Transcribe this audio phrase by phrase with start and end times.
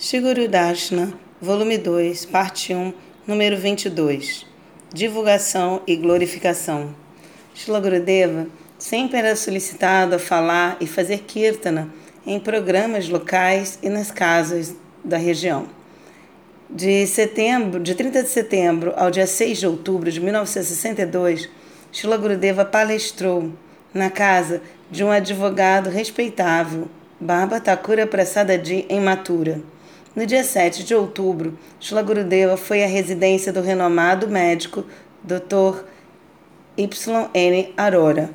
[0.00, 2.92] Shiguru Dashna, volume 2, parte 1,
[3.26, 4.46] número 22.
[4.94, 6.94] Divulgação e glorificação.
[7.52, 8.46] Shila Gurudeva
[8.78, 11.92] sempre era solicitado a falar e fazer kirtana
[12.24, 14.72] em programas locais e nas casas
[15.04, 15.66] da região.
[16.70, 21.48] De setembro, de 30 de setembro ao dia 6 de outubro de 1962,
[21.90, 23.50] Shila Gurudeva palestrou
[23.92, 26.86] na casa de um advogado respeitável,
[27.20, 29.60] Baba Thakura Prasadadi, em Mathura.
[30.18, 34.84] No dia 7 de outubro, Shila Gurudeva foi à residência do renomado médico
[35.22, 35.84] Dr.
[36.76, 37.72] Y.N.
[37.76, 38.28] Arora.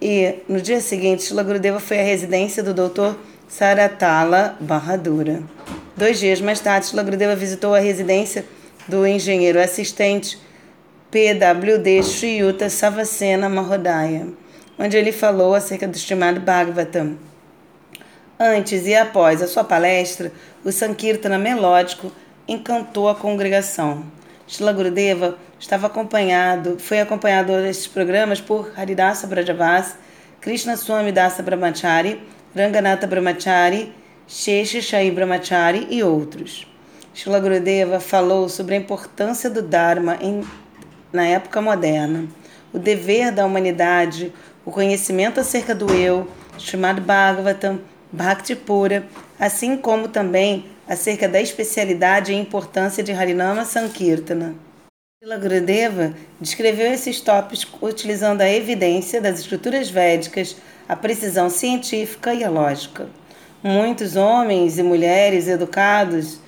[0.00, 3.16] E no dia seguinte, Shila Gurudeva foi à residência do Dr.
[3.48, 5.42] Saratala Bahadura.
[5.96, 8.44] Dois dias mais tarde, Shila Gurudeva visitou a residência
[8.86, 10.38] do engenheiro assistente
[11.10, 14.28] PWD Shriyuta Savasena Mahodaya,
[14.78, 17.16] onde ele falou acerca do estimado Bhagavatam.
[18.40, 20.30] Antes e após a sua palestra,
[20.64, 22.12] o Sankirtana melódico
[22.46, 24.04] encantou a congregação.
[24.46, 29.96] Shila Gurudeva estava acompanhado, foi acompanhado nestes programas por Haridasa Brajavas,
[30.40, 32.22] Krishna Swami Dasa Brahmachari,
[32.54, 33.92] Ranganatha Brahmachari,
[34.28, 36.64] Shesha Shai Brahmachari e outros.
[37.12, 40.44] Shila Gurudeva falou sobre a importância do Dharma em,
[41.12, 42.28] na época moderna,
[42.72, 44.32] o dever da humanidade,
[44.64, 49.06] o conhecimento acerca do eu, chamado Bhagavatam, Bhakti pura,
[49.38, 54.54] assim como também acerca da especialidade e importância de Harinama Sankirtana.
[55.20, 60.56] Srila Gurudeva descreveu esses tópicos utilizando a evidência das escrituras védicas,
[60.88, 63.08] a precisão científica e a lógica.
[63.62, 66.40] Muitos homens e mulheres educados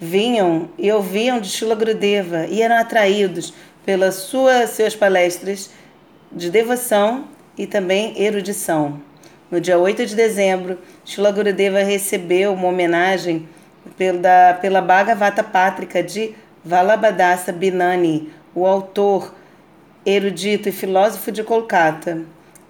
[0.00, 3.52] vinham e ouviam de Srila Gurudeva e eram atraídos
[3.84, 5.70] pelas suas palestras
[6.32, 9.07] de devoção e também erudição.
[9.50, 13.48] No dia 8 de dezembro, Shila Gurudeva recebeu uma homenagem
[13.96, 19.34] pela, pela Bhagavata Pátrica de Vallabhadasa Binani, o autor
[20.04, 22.24] erudito e filósofo de Kolkata,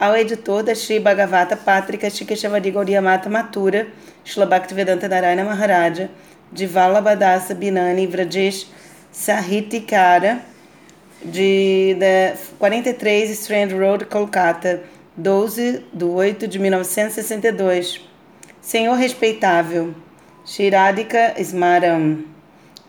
[0.00, 3.86] ao editor da Sri Bhagavata Pátrica Shikeshavari Gauriyamata Mathura,
[4.24, 6.10] Shila Bhaktivedanta Narayana Maharaja,
[6.50, 8.66] de Vallabhadasa Binani Vrajesh
[9.12, 10.40] Sahitikara,
[11.24, 11.96] de
[12.58, 14.82] 43 Strand Road, Kolkata,
[15.16, 18.00] 12 de 8 de 1962.
[18.60, 19.94] Senhor respeitável,
[20.44, 22.24] Shiradika Smaram,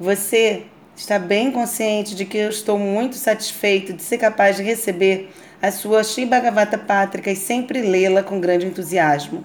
[0.00, 0.62] você
[0.96, 5.70] está bem consciente de que eu estou muito satisfeito de ser capaz de receber a
[5.70, 9.44] sua Shri Bhagavata Pátrica e sempre lê-la com grande entusiasmo.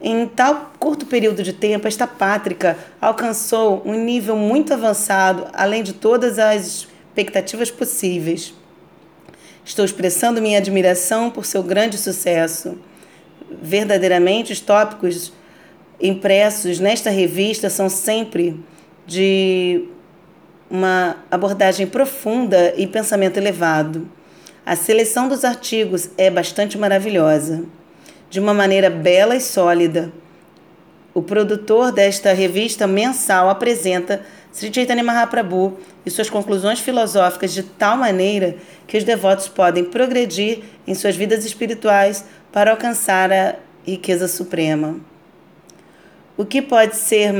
[0.00, 5.92] Em tal curto período de tempo, esta pátrica alcançou um nível muito avançado, além de
[5.92, 8.54] todas as expectativas possíveis.
[9.64, 12.78] Estou expressando minha admiração por seu grande sucesso.
[13.62, 15.32] Verdadeiramente, os tópicos
[16.00, 18.62] impressos nesta revista são sempre
[19.06, 19.88] de
[20.70, 24.06] uma abordagem profunda e pensamento elevado.
[24.66, 27.64] A seleção dos artigos é bastante maravilhosa,
[28.28, 30.12] de uma maneira bela e sólida.
[31.14, 34.22] O produtor desta revista mensal apresenta
[34.54, 35.76] Sri Chaitanya Mahaprabhu
[36.06, 38.54] e suas conclusões filosóficas de tal maneira
[38.86, 45.00] que os devotos podem progredir em suas vidas espirituais para alcançar a riqueza suprema.
[46.36, 47.32] O que pode ser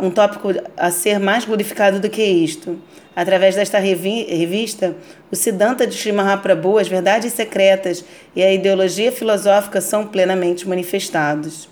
[0.00, 2.76] um tópico a ser mais glorificado do que isto?
[3.14, 4.96] Através desta revista,
[5.30, 8.04] o Siddhanta de Sri Mahaprabhu, as verdades secretas
[8.34, 11.68] e a ideologia filosófica são plenamente manifestados.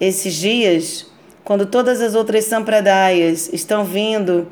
[0.00, 1.11] Esses dias,
[1.44, 4.48] quando todas as outras sampradayas estão vindo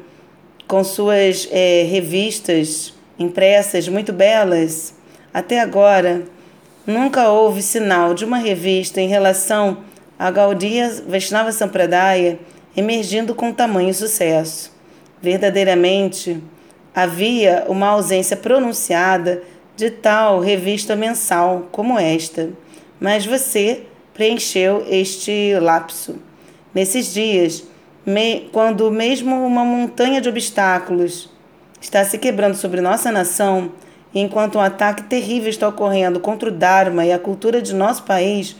[0.67, 4.95] com suas é, revistas impressas muito belas,
[5.33, 6.23] até agora
[6.87, 9.79] nunca houve sinal de uma revista em relação
[10.19, 12.39] a Gaudiya Vaishnava Sampradaya
[12.77, 14.73] emergindo com tamanho sucesso.
[15.23, 16.43] Verdadeiramente,
[16.95, 19.43] havia uma ausência pronunciada
[19.77, 22.50] de tal revista mensal como esta,
[22.99, 26.30] mas você preencheu este lapso.
[26.75, 27.64] Nesses dias,
[28.06, 31.28] me, quando mesmo uma montanha de obstáculos
[31.81, 33.72] está se quebrando sobre nossa nação,
[34.14, 38.56] enquanto um ataque terrível está ocorrendo contra o Dharma e a cultura de nosso país,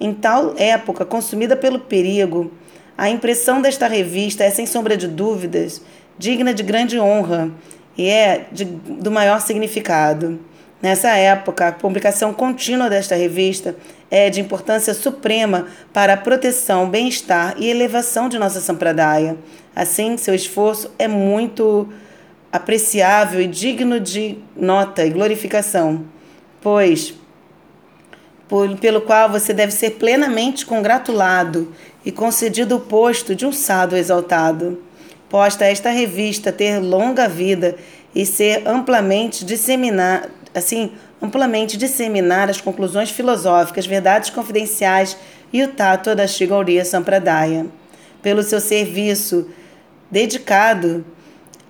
[0.00, 2.50] em tal época consumida pelo perigo,
[2.96, 5.82] a impressão desta revista é, sem sombra de dúvidas,
[6.18, 7.50] digna de grande honra
[7.96, 10.38] e é de, do maior significado.
[10.82, 13.76] Nessa época, a publicação contínua desta revista
[14.10, 19.36] é de importância suprema para a proteção, bem-estar e elevação de nossa Sampradaya.
[19.76, 21.88] Assim, seu esforço é muito
[22.50, 26.04] apreciável e digno de nota e glorificação,
[26.60, 27.14] pois
[28.48, 31.72] por, pelo qual você deve ser plenamente congratulado
[32.04, 34.82] e concedido o posto de um sado exaltado.
[35.28, 37.76] Posta esta revista ter longa vida
[38.12, 45.16] e ser amplamente disseminar, assim, amplamente disseminar as conclusões filosóficas, verdades confidenciais
[45.52, 47.66] e o tato da Shigauriya Sampradaya.
[48.22, 49.48] Pelo seu serviço
[50.10, 51.04] dedicado,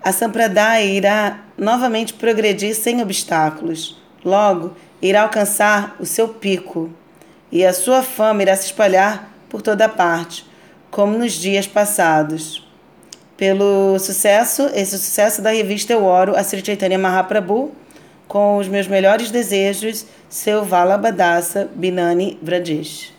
[0.02, 4.00] a Sampradaya irá novamente progredir sem obstáculos.
[4.24, 6.90] Logo, irá alcançar o seu pico
[7.52, 10.46] e a sua fama irá se espalhar por toda parte,
[10.90, 12.66] como nos dias passados.
[13.36, 17.72] Pelo sucesso, esse sucesso da revista eu oro a Sri Chaitanya Mahaprabhu
[18.30, 23.12] com os meus melhores desejos, seu Valabhadasa Binani Vrajesh.